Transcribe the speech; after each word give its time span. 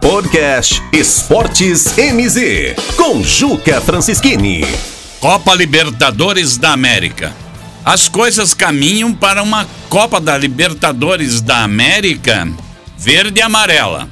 Podcast 0.00 0.82
Esportes 0.92 1.94
MZ, 1.96 2.74
com 2.96 3.22
Juca 3.22 3.80
Francischini. 3.82 4.64
Copa 5.20 5.54
Libertadores 5.54 6.56
da 6.56 6.72
América. 6.72 7.34
As 7.84 8.08
coisas 8.08 8.54
caminham 8.54 9.14
para 9.14 9.42
uma 9.42 9.68
Copa 9.90 10.18
da 10.18 10.38
Libertadores 10.38 11.42
da 11.42 11.62
América 11.62 12.48
verde 12.96 13.40
e 13.40 13.42
amarela. 13.42 14.08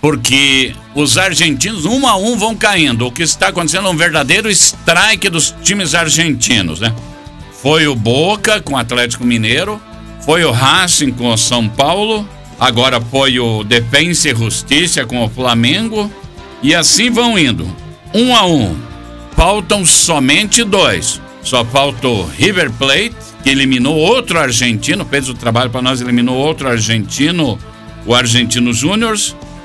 Porque 0.00 0.74
os 0.94 1.18
argentinos, 1.18 1.84
um 1.84 2.06
a 2.06 2.16
um, 2.16 2.36
vão 2.36 2.56
caindo. 2.56 3.06
O 3.06 3.12
que 3.12 3.24
está 3.24 3.48
acontecendo 3.48 3.88
é 3.88 3.90
um 3.90 3.96
verdadeiro 3.96 4.48
strike 4.48 5.28
dos 5.28 5.52
times 5.62 5.94
argentinos, 5.94 6.80
né? 6.80 6.94
Foi 7.60 7.88
o 7.88 7.96
Boca 7.96 8.60
com 8.60 8.74
o 8.74 8.78
Atlético 8.78 9.24
Mineiro, 9.24 9.80
foi 10.24 10.44
o 10.44 10.52
Racing 10.52 11.10
com 11.10 11.32
o 11.32 11.36
São 11.36 11.68
Paulo, 11.68 12.28
agora 12.58 13.00
foi 13.00 13.38
o 13.38 13.64
Defensa 13.64 14.30
e 14.30 14.34
Justiça 14.34 15.04
com 15.04 15.24
o 15.24 15.28
Flamengo, 15.28 16.10
e 16.62 16.74
assim 16.74 17.10
vão 17.10 17.38
indo, 17.38 17.66
um 18.14 18.34
a 18.34 18.46
um. 18.46 18.76
Faltam 19.36 19.84
somente 19.84 20.62
dois. 20.62 21.20
Só 21.42 21.64
falta 21.64 22.06
o 22.06 22.24
River 22.24 22.70
Plate, 22.70 23.16
que 23.42 23.50
eliminou 23.50 23.96
outro 23.96 24.38
argentino, 24.38 25.04
fez 25.04 25.28
o 25.28 25.34
trabalho 25.34 25.70
para 25.70 25.82
nós, 25.82 26.00
eliminou 26.00 26.36
outro 26.36 26.68
argentino, 26.68 27.58
o 28.06 28.14
Argentino 28.14 28.72
Júnior. 28.72 29.16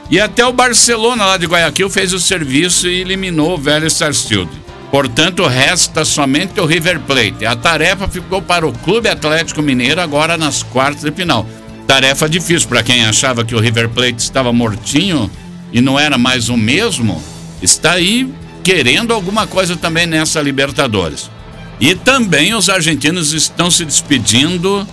E 0.10 0.20
até 0.20 0.46
o 0.46 0.54
Barcelona 0.54 1.26
lá 1.26 1.38
de 1.38 1.46
Guayaquil 1.46 1.90
fez 1.90 2.14
o 2.14 2.20
serviço 2.20 2.88
e 2.88 3.02
eliminou 3.02 3.54
o 3.54 3.58
Vélez 3.58 3.94
Sarsfield. 3.94 4.50
Portanto, 4.90 5.46
resta 5.46 6.06
somente 6.06 6.60
o 6.60 6.66
River 6.66 7.00
Plate. 7.02 7.46
A 7.46 7.56
tarefa 7.56 8.08
ficou 8.08 8.42
para 8.42 8.66
o 8.66 8.72
Clube 8.72 9.10
Atlético 9.10 9.62
Mineiro 9.62 10.00
agora 10.02 10.38
nas 10.38 10.64
quartas 10.64 11.04
de 11.04 11.12
final. 11.12 11.46
Tarefa 11.88 12.28
difícil 12.28 12.68
para 12.68 12.84
quem 12.84 13.06
achava 13.06 13.46
que 13.46 13.56
o 13.56 13.60
River 13.60 13.90
Plate 13.90 14.22
estava 14.22 14.52
mortinho 14.52 15.32
e 15.72 15.82
não 15.82 15.98
era 16.00 16.18
mais 16.18 16.50
o 16.50 16.58
mesmo. 16.58 17.24
Está 17.62 17.94
aí 17.94 18.32
querendo 18.64 19.14
alguma 19.14 19.48
coisa 19.48 19.76
também 19.76 20.06
nessa 20.06 20.42
Libertadores. 20.42 21.32
E 21.80 21.96
também 21.96 22.54
os 22.54 22.70
argentinos 22.70 23.32
estão 23.34 23.72
se 23.72 23.86
despedindo 23.86 24.86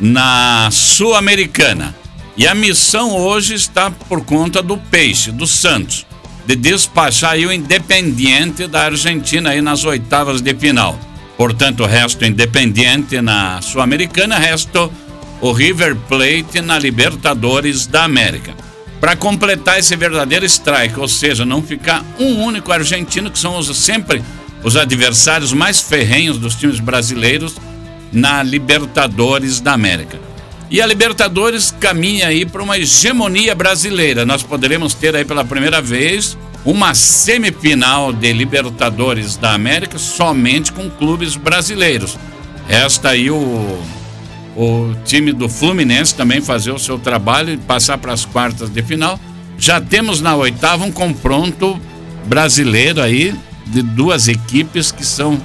na 0.00 0.68
Sul-Americana. 0.72 1.94
E 2.36 2.46
a 2.46 2.54
missão 2.54 3.16
hoje 3.16 3.54
está 3.54 3.90
por 3.90 4.24
conta 4.24 4.60
do 4.60 4.76
Peixe, 4.76 5.30
do 5.30 5.46
Santos 5.46 6.06
de 6.46 6.56
despachar 6.56 7.36
o 7.36 7.52
Independiente 7.52 8.66
da 8.66 8.86
Argentina 8.86 9.50
aí 9.50 9.60
nas 9.60 9.84
oitavas 9.84 10.40
de 10.40 10.52
final. 10.54 10.98
Portanto, 11.36 11.86
resto 11.86 12.24
Independiente 12.24 13.20
na 13.20 13.62
Sul-Americana, 13.62 14.36
resto 14.36 14.92
o 15.40 15.52
River 15.52 15.96
Plate 16.08 16.60
na 16.60 16.78
Libertadores 16.78 17.86
da 17.86 18.04
América. 18.04 18.54
Para 19.00 19.16
completar 19.16 19.78
esse 19.78 19.96
verdadeiro 19.96 20.44
strike, 20.44 21.00
ou 21.00 21.08
seja, 21.08 21.46
não 21.46 21.62
ficar 21.62 22.04
um 22.18 22.42
único 22.42 22.70
argentino, 22.70 23.30
que 23.30 23.38
são 23.38 23.56
os, 23.56 23.74
sempre 23.78 24.22
os 24.62 24.76
adversários 24.76 25.52
mais 25.52 25.80
ferrenhos 25.80 26.38
dos 26.38 26.54
times 26.54 26.78
brasileiros 26.80 27.56
na 28.12 28.42
Libertadores 28.42 29.60
da 29.60 29.72
América. 29.72 30.18
E 30.70 30.80
a 30.80 30.86
Libertadores 30.86 31.74
caminha 31.80 32.28
aí 32.28 32.44
para 32.44 32.62
uma 32.62 32.78
hegemonia 32.78 33.54
brasileira. 33.54 34.26
Nós 34.26 34.42
poderemos 34.42 34.94
ter 34.94 35.16
aí 35.16 35.24
pela 35.24 35.44
primeira 35.44 35.80
vez 35.80 36.36
uma 36.64 36.94
semifinal 36.94 38.12
de 38.12 38.32
Libertadores 38.32 39.36
da 39.36 39.54
América 39.54 39.98
somente 39.98 40.70
com 40.70 40.90
clubes 40.90 41.34
brasileiros. 41.34 42.18
Resta 42.68 43.10
aí 43.10 43.30
o, 43.30 43.82
o 44.62 44.94
time 45.04 45.32
do 45.32 45.48
Fluminense 45.48 46.14
também 46.14 46.40
fazer 46.40 46.70
o 46.70 46.78
seu 46.78 46.98
trabalho 46.98 47.52
e 47.52 47.56
passar 47.56 47.98
para 47.98 48.12
as 48.12 48.24
quartas 48.24 48.68
de 48.68 48.82
final. 48.82 49.18
Já 49.58 49.80
temos 49.80 50.20
na 50.20 50.34
oitava 50.36 50.84
um 50.84 50.92
confronto 50.92 51.80
brasileiro 52.26 53.00
aí 53.00 53.34
de 53.66 53.82
duas 53.82 54.28
equipes 54.28 54.92
que 54.92 55.04
são 55.04 55.40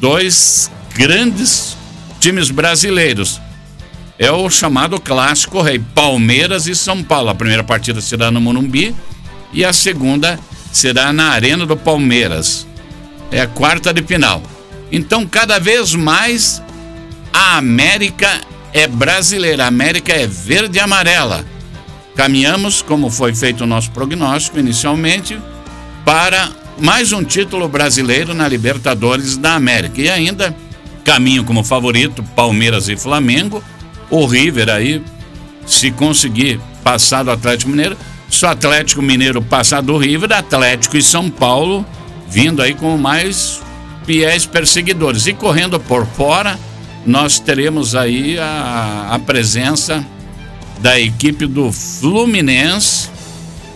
dois 0.00 0.70
grandes 0.94 1.76
times 2.18 2.50
brasileiros 2.50 3.40
é 4.18 4.30
o 4.30 4.48
chamado 4.48 5.00
clássico 5.00 5.60
rei 5.60 5.80
Palmeiras 5.80 6.68
e 6.68 6.76
São 6.76 7.02
Paulo. 7.02 7.30
A 7.30 7.34
primeira 7.34 7.64
partida 7.64 8.00
será 8.00 8.30
no 8.30 8.40
Morumbi 8.40 8.94
e 9.52 9.64
a 9.64 9.72
segunda 9.72 10.38
será 10.72 11.12
na 11.12 11.30
Arena 11.30 11.66
do 11.66 11.76
Palmeiras. 11.76 12.64
É 13.32 13.40
a 13.40 13.48
quarta 13.48 13.92
de 13.92 14.00
final. 14.02 14.40
Então, 14.92 15.26
cada 15.26 15.58
vez 15.58 15.94
mais 15.94 16.62
a 17.32 17.56
América 17.56 18.40
é 18.72 18.86
brasileira, 18.86 19.64
a 19.64 19.68
América 19.68 20.12
é 20.12 20.26
verde 20.26 20.78
e 20.78 20.80
amarela. 20.80 21.44
Caminhamos, 22.14 22.82
como 22.82 23.10
foi 23.10 23.34
feito 23.34 23.64
o 23.64 23.66
nosso 23.66 23.90
prognóstico 23.90 24.58
inicialmente, 24.58 25.38
para 26.04 26.50
mais 26.78 27.12
um 27.12 27.24
título 27.24 27.68
brasileiro 27.68 28.34
na 28.34 28.46
Libertadores 28.48 29.36
da 29.36 29.54
América. 29.54 30.00
E 30.00 30.10
ainda 30.10 30.54
caminho 31.04 31.44
como 31.44 31.64
favorito 31.64 32.22
Palmeiras 32.34 32.88
e 32.88 32.96
Flamengo 32.96 33.62
o 34.10 34.26
River 34.26 34.68
aí, 34.68 35.02
se 35.66 35.90
conseguir 35.90 36.60
passar 36.84 37.22
do 37.22 37.30
Atlético 37.30 37.70
Mineiro, 37.70 37.96
se 38.28 38.44
o 38.44 38.48
Atlético 38.48 39.00
Mineiro 39.00 39.40
passar 39.40 39.80
do 39.80 39.96
River, 39.96 40.32
Atlético 40.32 40.98
e 40.98 41.02
São 41.02 41.30
Paulo 41.30 41.84
vindo 42.28 42.60
aí 42.60 42.74
com 42.74 42.96
mais 42.96 43.62
fiéis 44.04 44.44
perseguidores. 44.44 45.26
E 45.26 45.32
correndo 45.32 45.80
por 45.80 46.06
fora, 46.06 46.58
nós 47.04 47.38
teremos 47.38 47.94
aí 47.94 48.38
a, 48.38 49.08
a 49.12 49.18
presença 49.18 50.04
da 50.78 50.98
equipe 50.98 51.46
do 51.46 51.72
Fluminense 51.72 53.08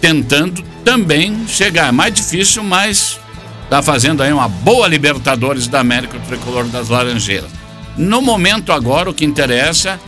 tentando 0.01 0.63
também 0.85 1.47
chegar. 1.49 1.89
É 1.89 1.93
mais 1.93 2.15
difícil, 2.15 2.63
mas 2.63 3.19
está 3.65 3.83
fazendo 3.83 4.23
aí 4.23 4.33
uma 4.33 4.49
boa 4.49 4.87
Libertadores 4.87 5.67
da 5.67 5.81
América, 5.81 6.17
o 6.17 6.21
tricolor 6.21 6.65
das 6.67 6.89
Laranjeiras. 6.89 7.51
No 7.97 8.21
momento 8.21 8.73
agora, 8.73 9.11
o 9.11 9.15
que 9.15 9.25
interessa 9.25 9.99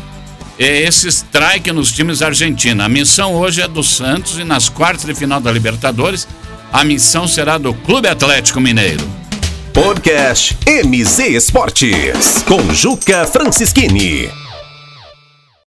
é 0.59 0.83
esse 0.83 1.09
strike 1.09 1.73
nos 1.73 1.93
times 1.93 2.21
argentinos. 2.21 2.84
A 2.84 2.89
missão 2.89 3.34
hoje 3.34 3.62
é 3.62 3.69
do 3.69 3.83
Santos 3.83 4.39
e 4.39 4.45
nas 4.45 4.69
quartas 4.69 5.07
de 5.07 5.15
final 5.15 5.41
da 5.41 5.51
Libertadores, 5.51 6.28
a 6.73 6.84
missão 6.84 7.27
será 7.27 7.59
do 7.59 7.73
Clube 7.73 8.09
Atlético 8.09 8.61
Mineiro. 8.61 9.09
Podcast 9.81 10.56
MZ 10.66 11.21
Esportes 11.37 12.43
com 12.43 12.75
Juca 12.75 13.25
Francischini. 13.25 14.47